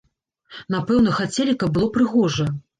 [0.77, 2.53] Напэўна, хацелі, каб было прыгожа.